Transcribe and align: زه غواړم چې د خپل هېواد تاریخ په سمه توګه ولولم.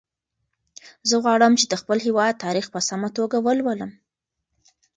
زه 1.09 1.15
غواړم 1.23 1.53
چې 1.59 1.65
د 1.67 1.73
خپل 1.81 1.97
هېواد 2.07 2.41
تاریخ 2.45 2.65
په 2.73 2.79
سمه 2.89 3.09
توګه 3.17 3.37
ولولم. 3.41 3.91